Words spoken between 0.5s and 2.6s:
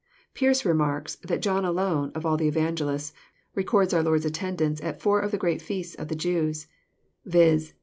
remarks, that John alone, of all the